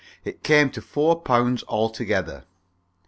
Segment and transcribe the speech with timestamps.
[0.25, 2.45] It came to four pounds altogether.